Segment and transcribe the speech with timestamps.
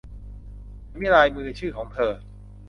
[0.89, 2.11] ฉันมีลายมือชื่อของเธอ